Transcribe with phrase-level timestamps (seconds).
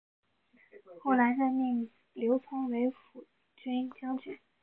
[0.99, 3.23] 后来任命刘聪为抚
[3.55, 4.39] 军将军。